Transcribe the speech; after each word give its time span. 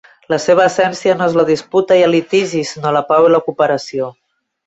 La 0.33 0.37
seva 0.43 0.63
essència 0.69 1.17
no 1.19 1.25
és 1.31 1.35
la 1.39 1.43
disputa 1.49 1.99
i 1.99 2.01
el 2.07 2.13
litigi, 2.15 2.63
sinó 2.71 2.95
la 2.97 3.05
pau 3.13 3.27
i 3.29 3.31
la 3.35 3.43
cooperació. 3.51 4.09